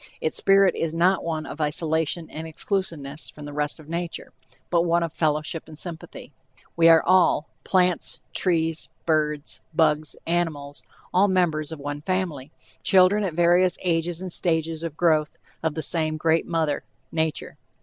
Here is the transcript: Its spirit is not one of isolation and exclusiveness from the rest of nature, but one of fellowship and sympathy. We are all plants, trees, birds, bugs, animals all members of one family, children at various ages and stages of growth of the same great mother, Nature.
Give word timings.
Its 0.19 0.35
spirit 0.35 0.73
is 0.75 0.95
not 0.95 1.23
one 1.23 1.45
of 1.45 1.61
isolation 1.61 2.27
and 2.31 2.47
exclusiveness 2.47 3.29
from 3.29 3.45
the 3.45 3.53
rest 3.53 3.79
of 3.79 3.87
nature, 3.87 4.33
but 4.71 4.81
one 4.81 5.03
of 5.03 5.13
fellowship 5.13 5.67
and 5.67 5.77
sympathy. 5.77 6.33
We 6.75 6.89
are 6.89 7.03
all 7.03 7.49
plants, 7.63 8.19
trees, 8.33 8.89
birds, 9.05 9.61
bugs, 9.75 10.15
animals 10.25 10.81
all 11.13 11.27
members 11.27 11.71
of 11.71 11.77
one 11.77 12.01
family, 12.01 12.49
children 12.81 13.23
at 13.23 13.35
various 13.35 13.77
ages 13.83 14.23
and 14.23 14.31
stages 14.33 14.81
of 14.83 14.97
growth 14.97 15.37
of 15.61 15.75
the 15.75 15.83
same 15.83 16.17
great 16.17 16.47
mother, 16.47 16.83
Nature. 17.11 17.57